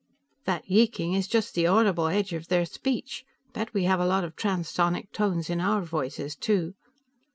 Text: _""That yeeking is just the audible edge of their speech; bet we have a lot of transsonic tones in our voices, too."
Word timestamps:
_""That 0.45 0.63
yeeking 0.67 1.13
is 1.13 1.27
just 1.27 1.53
the 1.53 1.67
audible 1.67 2.07
edge 2.07 2.33
of 2.33 2.47
their 2.47 2.65
speech; 2.65 3.23
bet 3.53 3.71
we 3.71 3.83
have 3.83 3.99
a 3.99 4.05
lot 4.07 4.23
of 4.23 4.35
transsonic 4.35 5.11
tones 5.11 5.47
in 5.47 5.61
our 5.61 5.83
voices, 5.83 6.35
too." 6.35 6.73